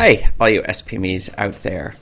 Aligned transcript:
Hi, 0.00 0.30
all 0.38 0.48
you 0.48 0.62
SPMEs 0.62 1.28
out 1.38 1.56
there. 1.64 1.96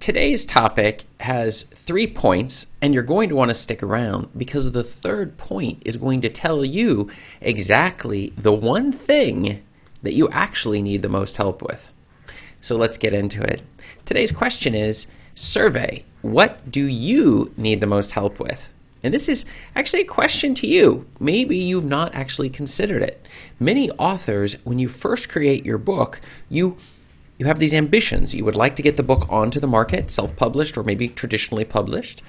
Today's 0.00 0.46
topic 0.46 1.04
has 1.20 1.64
three 1.64 2.06
points, 2.06 2.68
and 2.80 2.94
you're 2.94 3.02
going 3.02 3.28
to 3.28 3.34
want 3.34 3.50
to 3.50 3.54
stick 3.54 3.82
around 3.82 4.30
because 4.34 4.72
the 4.72 4.82
third 4.82 5.36
point 5.36 5.82
is 5.84 5.98
going 5.98 6.22
to 6.22 6.30
tell 6.30 6.64
you 6.64 7.10
exactly 7.42 8.32
the 8.38 8.50
one 8.50 8.92
thing 8.92 9.62
that 10.02 10.14
you 10.14 10.30
actually 10.30 10.80
need 10.80 11.02
the 11.02 11.10
most 11.10 11.36
help 11.36 11.60
with. 11.60 11.92
So 12.62 12.76
let's 12.76 12.96
get 12.96 13.12
into 13.12 13.42
it. 13.42 13.60
Today's 14.06 14.32
question 14.32 14.74
is 14.74 15.06
survey 15.34 16.06
what 16.22 16.70
do 16.70 16.86
you 16.86 17.52
need 17.58 17.80
the 17.80 17.86
most 17.86 18.12
help 18.12 18.40
with? 18.40 18.72
And 19.02 19.12
this 19.12 19.28
is 19.28 19.44
actually 19.76 20.00
a 20.00 20.06
question 20.06 20.54
to 20.54 20.66
you. 20.66 21.06
Maybe 21.20 21.58
you've 21.58 21.84
not 21.84 22.14
actually 22.14 22.48
considered 22.48 23.02
it. 23.02 23.28
Many 23.60 23.90
authors, 23.90 24.54
when 24.64 24.78
you 24.78 24.88
first 24.88 25.28
create 25.28 25.66
your 25.66 25.76
book, 25.76 26.22
you 26.48 26.78
you 27.38 27.46
have 27.46 27.58
these 27.58 27.74
ambitions. 27.74 28.34
You 28.34 28.44
would 28.44 28.56
like 28.56 28.76
to 28.76 28.82
get 28.82 28.96
the 28.96 29.02
book 29.02 29.26
onto 29.30 29.60
the 29.60 29.66
market, 29.66 30.10
self 30.10 30.34
published 30.36 30.76
or 30.76 30.82
maybe 30.82 31.08
traditionally 31.08 31.64
published. 31.64 32.22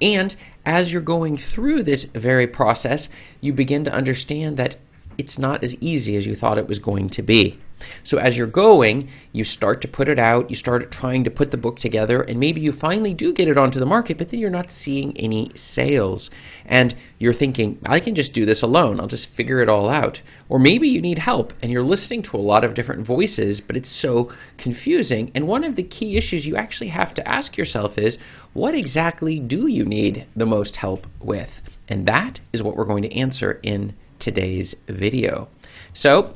And 0.00 0.34
as 0.66 0.92
you're 0.92 1.02
going 1.02 1.36
through 1.36 1.82
this 1.82 2.04
very 2.04 2.46
process, 2.46 3.08
you 3.40 3.52
begin 3.52 3.84
to 3.84 3.92
understand 3.92 4.56
that 4.56 4.76
it's 5.18 5.38
not 5.38 5.62
as 5.62 5.76
easy 5.82 6.16
as 6.16 6.26
you 6.26 6.34
thought 6.34 6.58
it 6.58 6.68
was 6.68 6.78
going 6.78 7.08
to 7.10 7.22
be. 7.22 7.58
So 8.02 8.18
as 8.18 8.36
you're 8.36 8.46
going, 8.46 9.08
you 9.32 9.44
start 9.44 9.80
to 9.82 9.88
put 9.88 10.08
it 10.08 10.18
out, 10.18 10.48
you 10.48 10.56
start 10.56 10.90
trying 10.90 11.24
to 11.24 11.30
put 11.30 11.50
the 11.50 11.56
book 11.56 11.78
together, 11.78 12.22
and 12.22 12.38
maybe 12.38 12.60
you 12.60 12.72
finally 12.72 13.12
do 13.14 13.32
get 13.32 13.48
it 13.48 13.58
onto 13.58 13.78
the 13.78 13.86
market, 13.86 14.16
but 14.16 14.28
then 14.28 14.40
you're 14.40 14.50
not 14.50 14.70
seeing 14.70 15.16
any 15.18 15.50
sales. 15.54 16.30
And 16.64 16.94
you're 17.18 17.32
thinking, 17.32 17.78
I 17.84 18.00
can 18.00 18.14
just 18.14 18.32
do 18.32 18.46
this 18.46 18.62
alone, 18.62 19.00
I'll 19.00 19.06
just 19.06 19.28
figure 19.28 19.60
it 19.60 19.68
all 19.68 19.88
out. 19.88 20.22
Or 20.48 20.58
maybe 20.58 20.88
you 20.88 21.00
need 21.00 21.18
help 21.18 21.52
and 21.62 21.70
you're 21.70 21.82
listening 21.82 22.22
to 22.22 22.36
a 22.36 22.38
lot 22.38 22.64
of 22.64 22.74
different 22.74 23.04
voices, 23.04 23.60
but 23.60 23.76
it's 23.76 23.88
so 23.88 24.32
confusing. 24.56 25.30
And 25.34 25.46
one 25.46 25.64
of 25.64 25.76
the 25.76 25.82
key 25.82 26.16
issues 26.16 26.46
you 26.46 26.56
actually 26.56 26.88
have 26.88 27.12
to 27.14 27.28
ask 27.28 27.56
yourself 27.56 27.98
is, 27.98 28.18
what 28.52 28.74
exactly 28.74 29.38
do 29.40 29.66
you 29.66 29.84
need 29.84 30.26
the 30.36 30.46
most 30.46 30.76
help 30.76 31.06
with? 31.20 31.76
And 31.88 32.06
that 32.06 32.40
is 32.52 32.62
what 32.62 32.76
we're 32.76 32.84
going 32.84 33.02
to 33.02 33.12
answer 33.12 33.60
in 33.62 33.94
today's 34.18 34.74
video. 34.86 35.48
So, 35.92 36.32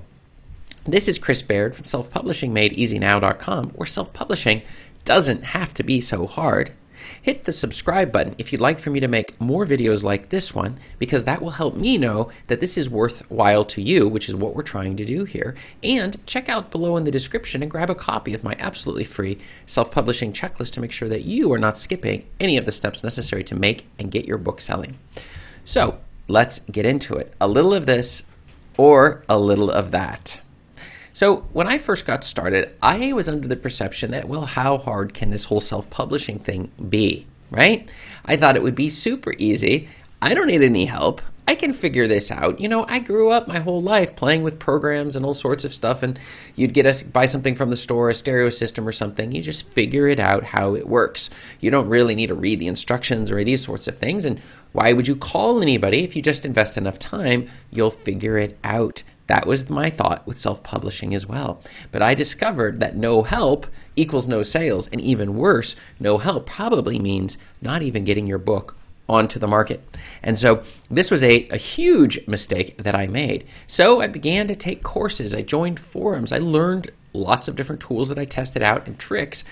this 0.85 1.07
is 1.07 1.19
Chris 1.19 1.43
Baird 1.43 1.75
from 1.75 1.85
selfpublishingmadeeasynow.com, 1.85 3.71
where 3.71 3.87
self 3.87 4.13
publishing 4.13 4.63
doesn't 5.05 5.43
have 5.43 5.75
to 5.75 5.83
be 5.83 6.01
so 6.01 6.27
hard. 6.27 6.73
Hit 7.23 7.45
the 7.45 7.53
subscribe 7.53 8.11
button 8.13 8.35
if 8.39 8.53
you'd 8.53 8.61
like 8.61 8.81
for 8.81 8.91
me 8.91 9.01
to 9.01 9.09
make 9.09 9.41
more 9.41 9.67
videos 9.67 10.03
like 10.03 10.29
this 10.29 10.55
one, 10.55 10.79
because 10.99 11.25
that 11.25 11.43
will 11.43 11.51
help 11.51 11.77
me 11.77 11.99
know 11.99 12.31
that 12.47 12.61
this 12.61 12.77
is 12.77 12.91
worthwhile 12.91 13.65
to 13.67 13.83
you, 13.83 14.09
which 14.09 14.29
is 14.29 14.35
what 14.35 14.55
we're 14.55 14.63
trying 14.63 14.97
to 14.97 15.05
do 15.05 15.25
here. 15.25 15.55
And 15.83 16.17
check 16.27 16.49
out 16.49 16.71
below 16.71 16.97
in 16.97 17.05
the 17.05 17.11
description 17.11 17.63
and 17.63 17.71
grab 17.71 17.91
a 17.91 17.95
copy 17.95 18.35
of 18.35 18.45
my 18.45 18.57
absolutely 18.59 19.05
free 19.05 19.39
self 19.67 19.91
publishing 19.91 20.33
checklist 20.33 20.73
to 20.73 20.81
make 20.81 20.93
sure 20.93 21.09
that 21.09 21.25
you 21.25 21.53
are 21.53 21.59
not 21.59 21.77
skipping 21.77 22.25
any 22.41 22.57
of 22.57 22.65
the 22.65 22.73
steps 22.73 23.05
necessary 23.05 23.45
to 23.45 23.55
make 23.55 23.87
and 23.99 24.11
get 24.11 24.27
your 24.27 24.39
book 24.39 24.61
selling. 24.61 24.99
So, 25.65 25.99
let's 26.29 26.61
get 26.61 26.87
into 26.87 27.17
it. 27.17 27.35
A 27.41 27.49
little 27.49 27.75
of 27.75 27.87
this 27.87 28.23
or 28.77 29.25
a 29.29 29.39
little 29.39 29.71
of 29.71 29.91
that. 29.91 30.41
So, 31.13 31.39
when 31.53 31.67
I 31.67 31.79
first 31.79 32.07
got 32.07 32.23
started, 32.23 32.71
I 32.81 33.13
was 33.13 33.29
under 33.29 33.49
the 33.49 33.57
perception 33.57 34.13
that, 34.13 34.29
well, 34.29 34.47
how 34.47 34.79
hard 34.79 35.15
can 35.15 35.31
this 35.31 35.45
whole 35.45 35.61
self 35.61 35.91
publishing 35.91 36.39
thing 36.39 36.71
be? 36.89 37.27
Right? 37.51 37.91
I 38.25 38.37
thought 38.37 38.55
it 38.55 38.63
would 38.63 38.77
be 38.77 38.89
super 38.89 39.35
easy. 39.39 39.89
I 40.23 40.35
don't 40.35 40.47
need 40.47 40.63
any 40.63 40.85
help. 40.85 41.21
I 41.49 41.55
can 41.55 41.73
figure 41.73 42.07
this 42.07 42.31
out. 42.31 42.61
You 42.61 42.69
know, 42.69 42.85
I 42.89 42.99
grew 42.99 43.31
up 43.31 43.49
my 43.49 43.59
whole 43.59 43.81
life 43.81 44.15
playing 44.15 44.43
with 44.43 44.59
programs 44.59 45.17
and 45.17 45.25
all 45.25 45.33
sorts 45.33 45.65
of 45.65 45.73
stuff, 45.73 46.03
and 46.03 46.19
you'd 46.57 46.75
get 46.75 46.85
us 46.85 47.03
buy 47.03 47.25
something 47.25 47.55
from 47.55 47.71
the 47.71 47.77
store, 47.77 48.11
a 48.11 48.15
stereo 48.15 48.51
system 48.51 48.87
or 48.87 48.93
something. 48.93 49.33
You 49.33 49.41
just 49.41 49.67
figure 49.71 50.09
it 50.09 50.21
out 50.21 50.45
how 50.45 50.75
it 50.75 50.87
works. 50.87 51.31
You 51.61 51.71
don't 51.71 51.89
really 51.89 52.15
need 52.15 52.27
to 52.27 52.35
read 52.35 52.59
the 52.59 52.67
instructions 52.67 53.33
or 53.33 53.43
these 53.43 53.65
sorts 53.65 53.89
of 53.89 53.97
things. 53.97 54.27
And 54.27 54.43
why 54.73 54.93
would 54.93 55.09
you 55.09 55.17
call 55.17 55.63
anybody 55.63 56.05
if 56.05 56.15
you 56.15 56.21
just 56.21 56.45
invest 56.45 56.77
enough 56.77 56.99
time? 56.99 57.49
You'll 57.71 57.91
figure 57.91 58.37
it 58.37 58.59
out. 58.63 59.03
That 59.27 59.47
was 59.47 59.71
my 59.71 59.89
thought 59.89 60.27
with 60.27 60.37
self 60.37 60.63
publishing 60.63 61.15
as 61.15 61.25
well. 61.25 61.63
But 61.93 62.03
I 62.03 62.13
discovered 62.13 62.79
that 62.81 62.95
no 62.95 63.23
help 63.23 63.67
equals 63.97 64.29
no 64.29 64.43
sales. 64.43 64.87
And 64.89 65.01
even 65.01 65.35
worse, 65.35 65.77
no 65.99 66.19
help 66.19 66.45
probably 66.45 66.99
means 66.99 67.39
not 67.63 67.81
even 67.81 68.05
getting 68.05 68.27
your 68.27 68.37
book 68.37 68.78
onto 69.09 69.39
the 69.39 69.49
market. 69.49 69.83
And 70.23 70.39
so 70.39 70.63
this 70.91 71.11
was 71.11 71.25
a, 71.25 71.49
a 71.49 71.57
huge 71.57 72.27
mistake 72.27 72.77
that 72.79 72.95
I 72.95 73.07
made. 73.07 73.47
So 73.67 74.01
I 74.01 74.07
began 74.07 74.47
to 74.49 74.55
take 74.55 74.83
courses, 74.83 75.35
I 75.35 75.43
joined 75.43 75.81
forums, 75.81 76.33
I 76.33 76.39
learned 76.39 76.91
lots 77.13 77.49
of 77.49 77.57
different 77.57 77.81
tools 77.81 78.09
that 78.11 78.19
I 78.19 78.25
tested 78.25 78.63
out 78.63 78.87
and 78.87 78.99
tricks. 78.99 79.45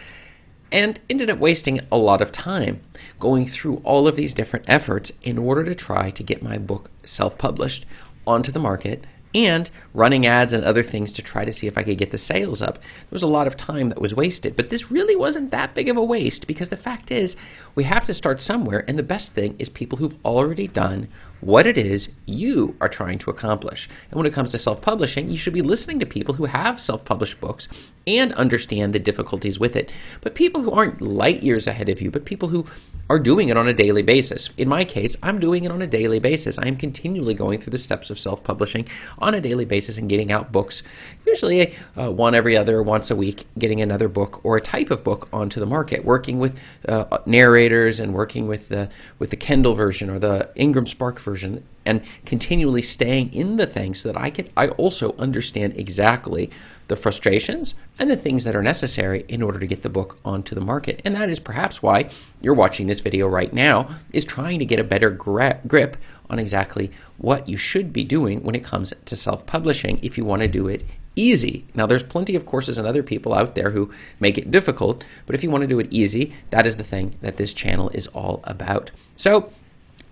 And 0.72 0.98
ended 1.08 1.30
up 1.30 1.38
wasting 1.38 1.80
a 1.92 1.96
lot 1.96 2.20
of 2.20 2.32
time 2.32 2.80
going 3.20 3.46
through 3.46 3.80
all 3.84 4.08
of 4.08 4.16
these 4.16 4.34
different 4.34 4.68
efforts 4.68 5.12
in 5.22 5.38
order 5.38 5.62
to 5.62 5.76
try 5.76 6.10
to 6.10 6.22
get 6.24 6.42
my 6.42 6.58
book 6.58 6.90
self 7.04 7.38
published 7.38 7.86
onto 8.26 8.50
the 8.50 8.58
market 8.58 9.06
and 9.34 9.70
running 9.94 10.26
ads 10.26 10.52
and 10.52 10.64
other 10.64 10.82
things 10.82 11.12
to 11.12 11.22
try 11.22 11.44
to 11.44 11.52
see 11.52 11.66
if 11.66 11.76
I 11.76 11.82
could 11.82 11.98
get 11.98 12.10
the 12.10 12.18
sales 12.18 12.62
up. 12.62 12.78
There 12.78 13.06
was 13.10 13.22
a 13.22 13.28
lot 13.28 13.46
of 13.46 13.56
time 13.56 13.88
that 13.88 14.00
was 14.00 14.14
wasted, 14.14 14.56
but 14.56 14.68
this 14.68 14.90
really 14.90 15.16
wasn't 15.16 15.50
that 15.50 15.74
big 15.74 15.88
of 15.88 15.96
a 15.96 16.02
waste 16.02 16.46
because 16.46 16.68
the 16.68 16.76
fact 16.76 17.10
is 17.10 17.36
we 17.74 17.84
have 17.84 18.04
to 18.06 18.14
start 18.14 18.40
somewhere, 18.40 18.84
and 18.88 18.98
the 18.98 19.02
best 19.02 19.32
thing 19.32 19.56
is 19.58 19.68
people 19.68 19.98
who've 19.98 20.16
already 20.24 20.68
done 20.68 21.08
what 21.40 21.66
it 21.66 21.78
is 21.78 22.10
you 22.26 22.76
are 22.80 22.88
trying 22.88 23.18
to 23.18 23.30
accomplish. 23.30 23.88
And 24.10 24.16
when 24.16 24.26
it 24.26 24.32
comes 24.32 24.50
to 24.50 24.58
self 24.58 24.80
publishing, 24.80 25.30
you 25.30 25.38
should 25.38 25.52
be 25.52 25.62
listening 25.62 25.98
to 26.00 26.06
people 26.06 26.34
who 26.34 26.44
have 26.46 26.80
self 26.80 27.04
published 27.04 27.40
books 27.40 27.68
and 28.06 28.32
understand 28.34 28.92
the 28.92 28.98
difficulties 28.98 29.58
with 29.58 29.76
it. 29.76 29.90
But 30.20 30.34
people 30.34 30.62
who 30.62 30.70
aren't 30.70 31.02
light 31.02 31.42
years 31.42 31.66
ahead 31.66 31.88
of 31.88 32.00
you, 32.00 32.10
but 32.10 32.24
people 32.24 32.48
who 32.48 32.66
are 33.08 33.18
doing 33.18 33.48
it 33.48 33.56
on 33.56 33.68
a 33.68 33.72
daily 33.72 34.02
basis. 34.02 34.50
In 34.56 34.68
my 34.68 34.84
case, 34.84 35.16
I'm 35.22 35.38
doing 35.38 35.64
it 35.64 35.70
on 35.70 35.80
a 35.80 35.86
daily 35.86 36.18
basis. 36.18 36.58
I 36.58 36.66
am 36.66 36.76
continually 36.76 37.34
going 37.34 37.60
through 37.60 37.70
the 37.70 37.78
steps 37.78 38.10
of 38.10 38.18
self 38.18 38.42
publishing 38.42 38.88
on 39.18 39.34
a 39.34 39.40
daily 39.40 39.64
basis 39.64 39.98
and 39.98 40.08
getting 40.08 40.32
out 40.32 40.50
books, 40.50 40.82
usually 41.24 41.74
uh, 41.96 42.10
one 42.10 42.34
every 42.34 42.56
other, 42.56 42.82
once 42.82 43.10
a 43.10 43.16
week, 43.16 43.46
getting 43.58 43.80
another 43.80 44.08
book 44.08 44.44
or 44.44 44.56
a 44.56 44.60
type 44.60 44.90
of 44.90 45.04
book 45.04 45.28
onto 45.32 45.60
the 45.60 45.66
market, 45.66 46.04
working 46.04 46.38
with 46.38 46.58
uh, 46.88 47.18
narrators 47.26 48.00
and 48.00 48.12
working 48.12 48.48
with 48.48 48.68
the, 48.68 48.88
with 49.18 49.30
the 49.30 49.36
Kindle 49.36 49.74
version 49.74 50.10
or 50.10 50.18
the 50.18 50.50
Ingram 50.56 50.86
Spark 50.86 51.20
version 51.26 51.62
and 51.84 52.00
continually 52.24 52.80
staying 52.80 53.34
in 53.34 53.56
the 53.56 53.66
thing 53.66 53.92
so 53.92 54.10
that 54.10 54.18
I 54.18 54.30
can 54.30 54.48
I 54.56 54.68
also 54.68 55.14
understand 55.18 55.74
exactly 55.76 56.50
the 56.88 56.96
frustrations 56.96 57.74
and 57.98 58.08
the 58.08 58.16
things 58.16 58.44
that 58.44 58.56
are 58.56 58.62
necessary 58.62 59.24
in 59.28 59.42
order 59.42 59.58
to 59.58 59.66
get 59.66 59.82
the 59.82 59.90
book 59.90 60.18
onto 60.24 60.54
the 60.54 60.60
market. 60.60 61.02
And 61.04 61.14
that 61.14 61.28
is 61.28 61.40
perhaps 61.40 61.82
why 61.82 62.08
you're 62.40 62.54
watching 62.54 62.86
this 62.86 63.00
video 63.00 63.26
right 63.26 63.52
now 63.52 63.88
is 64.12 64.24
trying 64.24 64.58
to 64.60 64.64
get 64.64 64.78
a 64.78 64.84
better 64.84 65.10
grip 65.10 65.96
on 66.30 66.38
exactly 66.38 66.90
what 67.18 67.48
you 67.48 67.56
should 67.56 67.92
be 67.92 68.04
doing 68.04 68.42
when 68.42 68.54
it 68.54 68.64
comes 68.64 68.94
to 69.04 69.16
self-publishing 69.16 69.98
if 70.02 70.16
you 70.16 70.24
want 70.24 70.42
to 70.42 70.48
do 70.48 70.68
it 70.68 70.84
easy. 71.16 71.64
Now 71.74 71.86
there's 71.86 72.02
plenty 72.02 72.36
of 72.36 72.46
courses 72.46 72.78
and 72.78 72.86
other 72.86 73.02
people 73.02 73.34
out 73.34 73.54
there 73.54 73.70
who 73.70 73.90
make 74.20 74.38
it 74.38 74.50
difficult, 74.50 75.02
but 75.24 75.34
if 75.34 75.42
you 75.42 75.50
want 75.50 75.62
to 75.62 75.68
do 75.68 75.80
it 75.80 75.88
easy, 75.90 76.34
that 76.50 76.66
is 76.66 76.76
the 76.76 76.84
thing 76.84 77.16
that 77.20 77.36
this 77.36 77.52
channel 77.52 77.88
is 77.90 78.06
all 78.08 78.40
about. 78.44 78.90
So, 79.16 79.50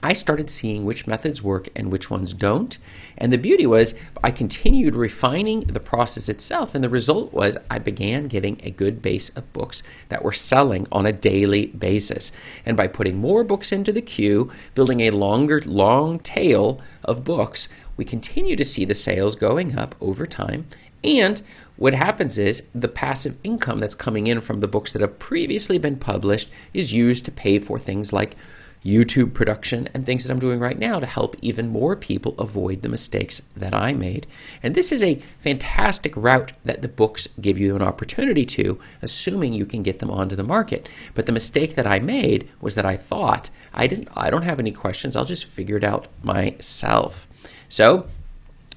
I 0.04 0.12
started 0.12 0.50
seeing 0.50 0.84
which 0.84 1.06
methods 1.06 1.42
work 1.42 1.70
and 1.74 1.90
which 1.90 2.10
ones 2.10 2.34
don't. 2.34 2.76
And 3.16 3.32
the 3.32 3.38
beauty 3.38 3.66
was, 3.66 3.94
I 4.22 4.32
continued 4.32 4.94
refining 4.94 5.60
the 5.60 5.80
process 5.80 6.28
itself. 6.28 6.74
And 6.74 6.84
the 6.84 6.90
result 6.90 7.32
was, 7.32 7.56
I 7.70 7.78
began 7.78 8.28
getting 8.28 8.60
a 8.62 8.70
good 8.70 9.00
base 9.00 9.30
of 9.30 9.50
books 9.54 9.82
that 10.10 10.22
were 10.22 10.30
selling 10.30 10.86
on 10.92 11.06
a 11.06 11.12
daily 11.12 11.68
basis. 11.68 12.32
And 12.66 12.76
by 12.76 12.86
putting 12.86 13.16
more 13.16 13.44
books 13.44 13.72
into 13.72 13.92
the 13.92 14.02
queue, 14.02 14.52
building 14.74 15.00
a 15.00 15.10
longer, 15.10 15.62
long 15.64 16.18
tail 16.18 16.82
of 17.02 17.24
books, 17.24 17.68
we 17.96 18.04
continue 18.04 18.56
to 18.56 18.64
see 18.64 18.84
the 18.84 18.94
sales 18.94 19.34
going 19.34 19.78
up 19.78 19.94
over 20.02 20.26
time. 20.26 20.66
And 21.02 21.40
what 21.76 21.94
happens 21.94 22.36
is 22.36 22.64
the 22.74 22.88
passive 22.88 23.38
income 23.42 23.78
that's 23.78 23.94
coming 23.94 24.26
in 24.26 24.42
from 24.42 24.58
the 24.58 24.68
books 24.68 24.92
that 24.92 25.00
have 25.00 25.18
previously 25.18 25.78
been 25.78 25.96
published 25.96 26.50
is 26.74 26.92
used 26.92 27.24
to 27.24 27.32
pay 27.32 27.58
for 27.58 27.78
things 27.78 28.12
like 28.12 28.36
YouTube 28.84 29.32
production, 29.32 29.88
and 29.94 30.04
things 30.04 30.24
that 30.24 30.32
I'm 30.32 30.38
doing 30.38 30.60
right 30.60 30.78
now 30.78 31.00
to 31.00 31.06
help 31.06 31.36
even 31.40 31.68
more 31.68 31.96
people 31.96 32.34
avoid 32.38 32.82
the 32.82 32.88
mistakes 32.88 33.40
that 33.56 33.74
I 33.74 33.92
made. 33.92 34.26
And 34.62 34.74
this 34.74 34.92
is 34.92 35.02
a 35.02 35.22
fantastic 35.38 36.14
route 36.16 36.52
that 36.64 36.82
the 36.82 36.88
books 36.88 37.26
give 37.40 37.58
you 37.58 37.74
an 37.74 37.82
opportunity 37.82 38.44
to, 38.46 38.78
assuming 39.00 39.54
you 39.54 39.64
can 39.64 39.82
get 39.82 40.00
them 40.00 40.10
onto 40.10 40.36
the 40.36 40.42
market. 40.42 40.88
But 41.14 41.26
the 41.26 41.32
mistake 41.32 41.76
that 41.76 41.86
I 41.86 41.98
made 41.98 42.48
was 42.60 42.74
that 42.74 42.86
I 42.86 42.96
thought 42.96 43.48
I 43.72 43.86
didn't 43.86 44.08
I 44.14 44.28
don't 44.30 44.42
have 44.42 44.60
any 44.60 44.72
questions, 44.72 45.16
I'll 45.16 45.24
just 45.24 45.46
figure 45.46 45.76
it 45.76 45.84
out 45.84 46.08
myself. 46.22 47.26
So, 47.68 48.06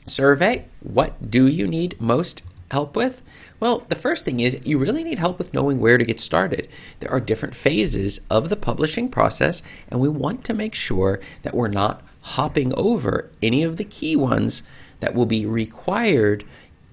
survey, 0.05 0.65
what 0.79 1.29
do 1.29 1.47
you 1.47 1.67
need 1.67 1.99
most 1.99 2.43
help 2.71 2.95
with? 2.95 3.21
Well, 3.59 3.79
the 3.89 3.95
first 3.95 4.25
thing 4.25 4.39
is 4.39 4.59
you 4.63 4.77
really 4.77 5.03
need 5.03 5.19
help 5.19 5.37
with 5.37 5.53
knowing 5.53 5.79
where 5.79 5.97
to 5.97 6.05
get 6.05 6.19
started. 6.19 6.69
There 6.99 7.11
are 7.11 7.19
different 7.19 7.55
phases 7.55 8.19
of 8.29 8.49
the 8.49 8.55
publishing 8.55 9.09
process, 9.09 9.61
and 9.89 9.99
we 9.99 10.09
want 10.09 10.43
to 10.45 10.53
make 10.53 10.75
sure 10.75 11.19
that 11.41 11.55
we're 11.55 11.67
not 11.67 12.03
hopping 12.21 12.73
over 12.75 13.29
any 13.41 13.63
of 13.63 13.77
the 13.77 13.83
key 13.83 14.15
ones 14.15 14.63
that 14.99 15.15
will 15.15 15.25
be 15.25 15.45
required 15.45 16.43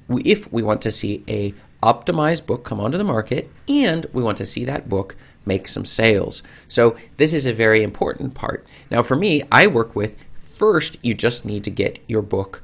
if 0.09 0.53
we 0.53 0.63
want 0.63 0.83
to 0.83 0.91
see 0.91 1.25
a 1.29 1.55
optimized 1.83 2.47
book 2.47 2.65
come 2.65 2.81
onto 2.81 2.99
the 2.99 3.05
market, 3.05 3.51
and 3.69 4.07
we 4.13 4.23
want 4.23 4.39
to 4.39 4.47
see 4.47 4.65
that 4.65 4.89
book 4.89 5.17
make 5.45 5.69
some 5.69 5.85
sales. 5.85 6.43
So, 6.69 6.97
this 7.19 7.35
is 7.35 7.45
a 7.45 7.53
very 7.53 7.83
important 7.83 8.35
part. 8.35 8.67
Now, 8.91 9.03
for 9.03 9.17
me, 9.17 9.43
I 9.53 9.67
work 9.67 9.95
with 9.95 10.17
first, 10.39 10.97
you 11.03 11.15
just 11.15 11.45
need 11.45 11.65
to 11.65 11.71
get 11.71 11.99
your 12.07 12.23
book 12.23 12.63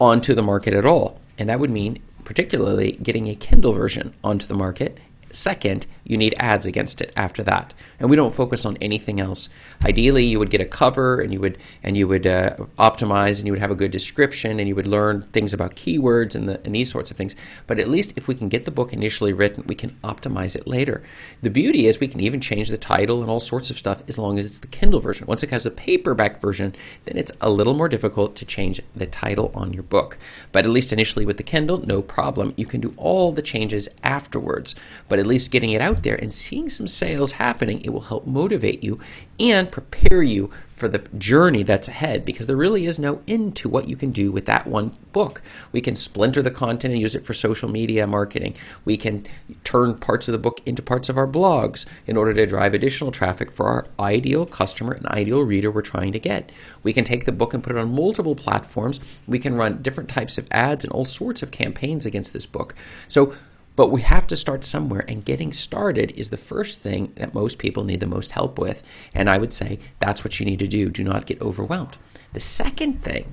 onto 0.00 0.34
the 0.34 0.42
market 0.42 0.74
at 0.74 0.86
all. 0.86 1.20
And 1.38 1.48
that 1.48 1.58
would 1.58 1.70
mean, 1.70 2.00
particularly, 2.30 2.92
getting 3.02 3.28
a 3.28 3.34
Kindle 3.34 3.72
version 3.72 4.14
onto 4.22 4.46
the 4.46 4.54
market 4.54 4.96
Second, 5.32 5.86
you 6.04 6.16
need 6.16 6.34
ads 6.38 6.66
against 6.66 7.00
it 7.00 7.12
after 7.16 7.44
that, 7.44 7.72
and 8.00 8.10
we 8.10 8.16
don't 8.16 8.34
focus 8.34 8.64
on 8.64 8.76
anything 8.78 9.20
else. 9.20 9.48
Ideally, 9.84 10.24
you 10.24 10.40
would 10.40 10.50
get 10.50 10.60
a 10.60 10.64
cover, 10.64 11.20
and 11.20 11.32
you 11.32 11.40
would 11.40 11.58
and 11.84 11.96
you 11.96 12.08
would 12.08 12.26
uh, 12.26 12.56
optimize, 12.78 13.38
and 13.38 13.46
you 13.46 13.52
would 13.52 13.60
have 13.60 13.70
a 13.70 13.76
good 13.76 13.92
description, 13.92 14.58
and 14.58 14.68
you 14.68 14.74
would 14.74 14.88
learn 14.88 15.22
things 15.22 15.54
about 15.54 15.76
keywords 15.76 16.34
and 16.34 16.48
the 16.48 16.60
and 16.64 16.74
these 16.74 16.90
sorts 16.90 17.12
of 17.12 17.16
things. 17.16 17.36
But 17.68 17.78
at 17.78 17.88
least 17.88 18.14
if 18.16 18.26
we 18.26 18.34
can 18.34 18.48
get 18.48 18.64
the 18.64 18.72
book 18.72 18.92
initially 18.92 19.32
written, 19.32 19.64
we 19.68 19.76
can 19.76 19.90
optimize 20.02 20.56
it 20.56 20.66
later. 20.66 21.02
The 21.42 21.50
beauty 21.50 21.86
is 21.86 22.00
we 22.00 22.08
can 22.08 22.20
even 22.20 22.40
change 22.40 22.70
the 22.70 22.76
title 22.76 23.20
and 23.20 23.30
all 23.30 23.38
sorts 23.40 23.70
of 23.70 23.78
stuff 23.78 24.02
as 24.08 24.18
long 24.18 24.36
as 24.36 24.46
it's 24.46 24.58
the 24.58 24.66
Kindle 24.66 24.98
version. 24.98 25.28
Once 25.28 25.44
it 25.44 25.50
has 25.50 25.64
a 25.64 25.70
paperback 25.70 26.40
version, 26.40 26.74
then 27.04 27.16
it's 27.16 27.32
a 27.40 27.50
little 27.50 27.74
more 27.74 27.88
difficult 27.88 28.34
to 28.36 28.44
change 28.44 28.80
the 28.96 29.06
title 29.06 29.52
on 29.54 29.72
your 29.72 29.84
book. 29.84 30.18
But 30.50 30.64
at 30.64 30.72
least 30.72 30.92
initially 30.92 31.24
with 31.24 31.36
the 31.36 31.44
Kindle, 31.44 31.78
no 31.86 32.02
problem. 32.02 32.52
You 32.56 32.66
can 32.66 32.80
do 32.80 32.94
all 32.96 33.30
the 33.30 33.42
changes 33.42 33.88
afterwards. 34.02 34.74
But 35.08 35.19
at 35.20 35.26
least 35.26 35.50
getting 35.50 35.70
it 35.70 35.80
out 35.80 36.02
there 36.02 36.16
and 36.16 36.32
seeing 36.32 36.68
some 36.68 36.86
sales 36.86 37.32
happening, 37.32 37.80
it 37.82 37.90
will 37.90 38.00
help 38.00 38.26
motivate 38.26 38.82
you 38.82 38.98
and 39.38 39.70
prepare 39.70 40.22
you 40.22 40.50
for 40.80 40.88
the 40.88 40.98
journey 41.18 41.62
that's 41.62 41.88
ahead 41.88 42.24
because 42.24 42.46
there 42.46 42.56
really 42.56 42.86
is 42.86 42.98
no 42.98 43.20
end 43.28 43.54
to 43.54 43.68
what 43.68 43.86
you 43.86 43.96
can 43.96 44.10
do 44.10 44.32
with 44.32 44.46
that 44.46 44.66
one 44.66 44.96
book. 45.12 45.42
We 45.72 45.82
can 45.82 45.94
splinter 45.94 46.40
the 46.40 46.50
content 46.50 46.92
and 46.92 47.00
use 47.00 47.14
it 47.14 47.24
for 47.24 47.34
social 47.34 47.68
media 47.68 48.06
marketing. 48.06 48.56
We 48.86 48.96
can 48.96 49.26
turn 49.62 49.98
parts 49.98 50.26
of 50.26 50.32
the 50.32 50.38
book 50.38 50.60
into 50.64 50.82
parts 50.82 51.10
of 51.10 51.18
our 51.18 51.26
blogs 51.26 51.84
in 52.06 52.16
order 52.16 52.32
to 52.32 52.46
drive 52.46 52.72
additional 52.72 53.12
traffic 53.12 53.52
for 53.52 53.66
our 53.66 53.86
ideal 53.98 54.46
customer 54.46 54.92
and 54.92 55.06
ideal 55.06 55.42
reader 55.42 55.70
we're 55.70 55.82
trying 55.82 56.12
to 56.12 56.18
get. 56.18 56.50
We 56.82 56.94
can 56.94 57.04
take 57.04 57.26
the 57.26 57.32
book 57.32 57.52
and 57.52 57.62
put 57.62 57.76
it 57.76 57.78
on 57.78 57.94
multiple 57.94 58.34
platforms. 58.34 59.00
We 59.26 59.38
can 59.38 59.56
run 59.56 59.82
different 59.82 60.08
types 60.08 60.38
of 60.38 60.48
ads 60.50 60.84
and 60.84 60.92
all 60.94 61.04
sorts 61.04 61.42
of 61.42 61.50
campaigns 61.50 62.06
against 62.06 62.32
this 62.32 62.46
book. 62.46 62.74
So 63.08 63.34
but 63.80 63.90
we 63.90 64.02
have 64.02 64.26
to 64.26 64.36
start 64.36 64.62
somewhere, 64.62 65.06
and 65.08 65.24
getting 65.24 65.54
started 65.54 66.10
is 66.10 66.28
the 66.28 66.36
first 66.36 66.80
thing 66.80 67.10
that 67.16 67.32
most 67.32 67.56
people 67.56 67.82
need 67.82 68.00
the 68.00 68.06
most 68.06 68.30
help 68.30 68.58
with. 68.58 68.82
And 69.14 69.30
I 69.30 69.38
would 69.38 69.54
say 69.54 69.78
that's 70.00 70.22
what 70.22 70.38
you 70.38 70.44
need 70.44 70.58
to 70.58 70.66
do. 70.66 70.90
Do 70.90 71.02
not 71.02 71.24
get 71.24 71.40
overwhelmed. 71.40 71.96
The 72.34 72.40
second 72.40 73.02
thing, 73.02 73.32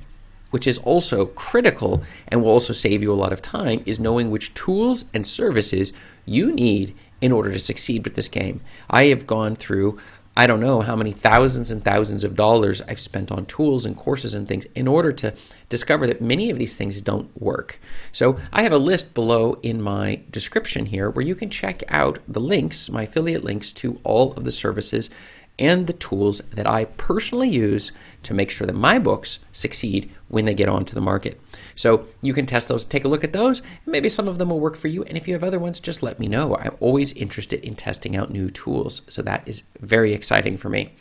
which 0.52 0.66
is 0.66 0.78
also 0.78 1.26
critical 1.26 2.02
and 2.30 2.42
will 2.42 2.52
also 2.52 2.72
save 2.72 3.04
you 3.04 3.12
a 3.12 3.22
lot 3.24 3.34
of 3.34 3.42
time, 3.42 3.84
is 3.86 4.00
knowing 4.00 4.32
which 4.32 4.54
tools 4.54 5.04
and 5.14 5.28
services 5.28 5.92
you 6.26 6.54
need 6.54 6.96
in 7.20 7.34
order 7.34 7.52
to 7.52 7.60
succeed 7.60 8.06
with 8.06 8.16
this 8.16 8.30
game. 8.30 8.62
I 8.90 9.08
have 9.08 9.28
gone 9.28 9.54
through 9.54 10.00
I 10.38 10.46
don't 10.46 10.60
know 10.60 10.82
how 10.82 10.96
many 10.96 11.14
thousands 11.14 11.72
and 11.72 11.84
thousands 11.84 12.24
of 12.24 12.36
dollars 12.36 12.84
I've 12.84 13.00
spent 13.00 13.32
on 13.32 13.48
tools 13.48 13.86
and 13.88 13.98
courses 13.98 14.36
and 14.36 14.48
things 14.48 14.66
in 14.76 14.88
order 14.88 15.12
to 15.14 15.34
discover 15.68 16.06
that 16.06 16.22
many 16.22 16.52
of 16.52 16.60
these 16.60 16.78
things 16.78 17.02
don't 17.02 17.30
work. 17.42 17.80
So 18.12 18.40
I 18.54 18.62
have 18.62 18.72
a 18.72 18.78
list 18.78 19.16
below 19.16 19.58
in 19.64 19.82
my 19.82 20.22
description 20.30 20.86
here 20.86 21.10
where 21.10 21.26
you 21.26 21.34
can 21.34 21.50
check 21.50 21.82
out 21.88 22.20
the 22.28 22.40
links, 22.40 22.88
my 22.88 23.02
affiliate 23.02 23.44
links 23.44 23.72
to 23.74 24.00
all 24.04 24.34
of 24.34 24.44
the 24.44 24.52
services 24.52 25.10
and 25.60 25.88
the 25.88 25.94
tools 25.94 26.40
that 26.52 26.68
I 26.68 26.86
personally 26.86 27.50
use 27.50 27.92
to 28.24 28.34
make 28.34 28.52
sure 28.52 28.68
that 28.68 28.76
my 28.76 29.00
books 29.00 29.40
succeed 29.52 30.12
when 30.28 30.46
they 30.46 30.54
get 30.54 30.70
onto 30.70 30.94
the 30.94 31.02
market. 31.02 31.42
So 31.76 32.08
you 32.22 32.34
can 32.34 32.46
test 32.46 32.68
those, 32.68 32.86
take 32.86 33.06
a 33.06 33.08
look 33.08 33.24
at 33.24 33.34
those, 33.34 33.60
and 33.60 33.88
maybe 33.88 34.10
some 34.10 34.28
of 34.28 34.38
them 34.38 34.50
will 34.50 34.60
work 34.60 34.76
for 34.76 34.88
you. 34.88 35.04
And 35.04 35.18
if 35.18 35.28
you 35.28 35.34
have 35.34 35.44
other 35.44 35.60
ones, 35.60 35.80
just 35.80 36.04
let 36.04 36.20
me 36.20 36.28
know. 36.28 36.56
I'm 36.56 36.76
always 36.80 37.14
interested 37.14 37.64
in 37.64 37.76
testing 37.76 38.16
out 38.16 38.32
new 38.32 38.50
tools. 38.50 39.02
So 39.08 39.22
that 39.24 39.48
is 39.48 39.64
very 39.80 40.14
exciting 40.14 40.58
for 40.58 40.70
me. 40.70 40.94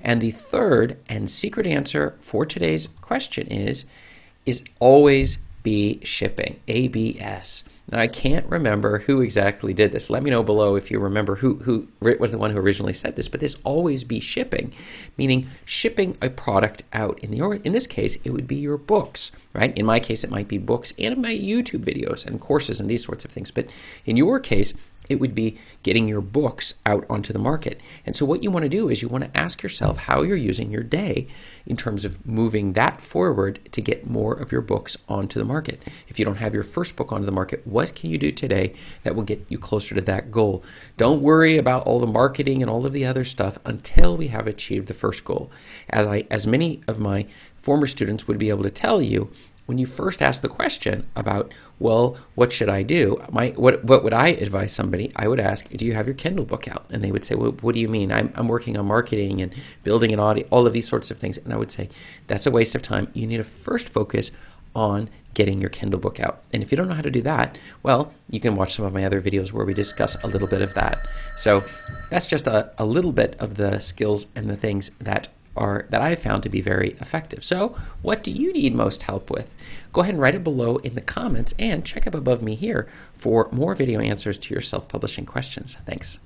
And 0.00 0.20
the 0.20 0.30
third 0.30 0.98
and 1.08 1.30
secret 1.30 1.66
answer 1.66 2.16
for 2.20 2.46
today's 2.46 2.86
question 2.86 3.46
is 3.48 3.84
is 4.46 4.64
always 4.80 5.38
be 5.62 6.00
shipping, 6.04 6.60
ABS. 6.68 7.64
Now, 7.90 7.98
I 7.98 8.06
can't 8.06 8.46
remember 8.46 9.00
who 9.00 9.20
exactly 9.20 9.74
did 9.74 9.90
this. 9.90 10.10
Let 10.10 10.22
me 10.22 10.30
know 10.30 10.44
below 10.44 10.76
if 10.76 10.90
you 10.90 11.00
remember 11.00 11.36
who, 11.36 11.56
who 11.56 11.88
was 12.00 12.30
the 12.32 12.38
one 12.38 12.52
who 12.52 12.58
originally 12.58 12.92
said 12.92 13.16
this, 13.16 13.28
but 13.28 13.40
this 13.40 13.56
always 13.64 14.04
be 14.04 14.20
shipping, 14.20 14.72
meaning 15.16 15.48
shipping 15.64 16.16
a 16.22 16.30
product 16.30 16.84
out. 16.92 17.18
In, 17.18 17.32
the, 17.32 17.60
in 17.64 17.72
this 17.72 17.88
case, 17.88 18.16
it 18.22 18.30
would 18.30 18.46
be 18.46 18.56
your 18.56 18.76
books, 18.76 19.32
right? 19.54 19.76
In 19.76 19.86
my 19.86 19.98
case, 19.98 20.22
it 20.22 20.30
might 20.30 20.46
be 20.46 20.58
books 20.58 20.92
and 20.98 21.20
my 21.20 21.34
YouTube 21.36 21.84
videos 21.84 22.24
and 22.24 22.40
courses 22.40 22.78
and 22.78 22.88
these 22.88 23.04
sorts 23.04 23.24
of 23.24 23.32
things. 23.32 23.50
But 23.50 23.66
in 24.06 24.16
your 24.16 24.38
case, 24.38 24.72
it 25.10 25.20
would 25.20 25.34
be 25.34 25.58
getting 25.82 26.08
your 26.08 26.22
books 26.22 26.74
out 26.86 27.04
onto 27.10 27.32
the 27.32 27.38
market. 27.38 27.80
And 28.06 28.16
so, 28.16 28.24
what 28.24 28.42
you 28.42 28.50
want 28.50 28.62
to 28.62 28.68
do 28.68 28.88
is 28.88 29.02
you 29.02 29.08
want 29.08 29.24
to 29.24 29.36
ask 29.36 29.62
yourself 29.62 29.98
how 29.98 30.22
you're 30.22 30.36
using 30.36 30.70
your 30.70 30.84
day 30.84 31.26
in 31.66 31.76
terms 31.76 32.04
of 32.04 32.24
moving 32.24 32.72
that 32.74 33.00
forward 33.00 33.58
to 33.72 33.80
get 33.82 34.08
more 34.08 34.32
of 34.32 34.52
your 34.52 34.62
books 34.62 34.96
onto 35.08 35.38
the 35.38 35.44
market. 35.44 35.82
If 36.08 36.18
you 36.18 36.24
don't 36.24 36.36
have 36.36 36.54
your 36.54 36.62
first 36.62 36.96
book 36.96 37.12
onto 37.12 37.26
the 37.26 37.32
market, 37.32 37.66
what 37.66 37.94
can 37.94 38.10
you 38.10 38.18
do 38.18 38.32
today 38.32 38.74
that 39.02 39.14
will 39.14 39.24
get 39.24 39.44
you 39.48 39.58
closer 39.58 39.94
to 39.94 40.00
that 40.02 40.30
goal? 40.30 40.64
Don't 40.96 41.22
worry 41.22 41.58
about 41.58 41.86
all 41.86 42.00
the 42.00 42.06
marketing 42.06 42.62
and 42.62 42.70
all 42.70 42.86
of 42.86 42.92
the 42.92 43.04
other 43.04 43.24
stuff 43.24 43.58
until 43.64 44.16
we 44.16 44.28
have 44.28 44.46
achieved 44.46 44.86
the 44.86 44.94
first 44.94 45.24
goal. 45.24 45.50
As 45.88 46.06
I 46.06 46.24
as 46.30 46.46
many 46.46 46.82
of 46.86 47.00
my 47.00 47.26
former 47.58 47.86
students 47.86 48.26
would 48.26 48.38
be 48.38 48.48
able 48.48 48.62
to 48.62 48.70
tell 48.70 49.02
you, 49.02 49.30
when 49.70 49.78
you 49.78 49.86
first 49.86 50.20
ask 50.20 50.42
the 50.42 50.48
question 50.48 51.06
about, 51.14 51.54
well, 51.78 52.16
what 52.34 52.50
should 52.50 52.68
I 52.68 52.82
do? 52.82 53.22
My, 53.30 53.50
what, 53.50 53.84
what 53.84 54.02
would 54.02 54.12
I 54.12 54.30
advise 54.30 54.72
somebody? 54.72 55.12
I 55.14 55.28
would 55.28 55.38
ask, 55.38 55.68
do 55.68 55.86
you 55.86 55.94
have 55.94 56.08
your 56.08 56.16
Kindle 56.16 56.44
book 56.44 56.66
out? 56.66 56.86
And 56.90 57.04
they 57.04 57.12
would 57.12 57.24
say, 57.24 57.36
well, 57.36 57.52
what 57.60 57.76
do 57.76 57.80
you 57.80 57.86
mean? 57.86 58.10
I'm, 58.10 58.32
I'm 58.34 58.48
working 58.48 58.76
on 58.76 58.86
marketing 58.86 59.40
and 59.40 59.54
building 59.84 60.12
an 60.12 60.18
audience, 60.18 60.48
all 60.50 60.66
of 60.66 60.72
these 60.72 60.88
sorts 60.88 61.12
of 61.12 61.18
things. 61.18 61.38
And 61.38 61.52
I 61.52 61.56
would 61.56 61.70
say, 61.70 61.88
that's 62.26 62.46
a 62.46 62.50
waste 62.50 62.74
of 62.74 62.82
time. 62.82 63.12
You 63.14 63.28
need 63.28 63.36
to 63.36 63.44
first 63.44 63.88
focus 63.88 64.32
on 64.74 65.08
getting 65.34 65.60
your 65.60 65.70
Kindle 65.70 66.00
book 66.00 66.18
out. 66.18 66.42
And 66.52 66.64
if 66.64 66.72
you 66.72 66.76
don't 66.76 66.88
know 66.88 66.94
how 66.94 67.02
to 67.02 67.08
do 67.08 67.22
that, 67.22 67.56
well, 67.84 68.12
you 68.28 68.40
can 68.40 68.56
watch 68.56 68.74
some 68.74 68.84
of 68.84 68.92
my 68.92 69.04
other 69.04 69.22
videos 69.22 69.52
where 69.52 69.64
we 69.64 69.72
discuss 69.72 70.16
a 70.24 70.26
little 70.26 70.48
bit 70.48 70.62
of 70.62 70.74
that. 70.74 71.06
So 71.36 71.62
that's 72.10 72.26
just 72.26 72.48
a, 72.48 72.72
a 72.76 72.84
little 72.84 73.12
bit 73.12 73.36
of 73.38 73.54
the 73.54 73.78
skills 73.78 74.26
and 74.34 74.50
the 74.50 74.56
things 74.56 74.90
that 74.98 75.28
are 75.56 75.86
that 75.90 76.00
I 76.00 76.10
have 76.10 76.22
found 76.22 76.42
to 76.44 76.48
be 76.48 76.60
very 76.60 76.90
effective. 77.00 77.44
So, 77.44 77.76
what 78.02 78.22
do 78.22 78.30
you 78.30 78.52
need 78.52 78.74
most 78.74 79.02
help 79.02 79.30
with? 79.30 79.54
Go 79.92 80.02
ahead 80.02 80.14
and 80.14 80.22
write 80.22 80.34
it 80.34 80.44
below 80.44 80.76
in 80.78 80.94
the 80.94 81.00
comments 81.00 81.54
and 81.58 81.84
check 81.84 82.06
up 82.06 82.14
above 82.14 82.42
me 82.42 82.54
here 82.54 82.88
for 83.14 83.48
more 83.52 83.74
video 83.74 84.00
answers 84.00 84.38
to 84.38 84.54
your 84.54 84.60
self-publishing 84.60 85.26
questions. 85.26 85.76
Thanks. 85.86 86.18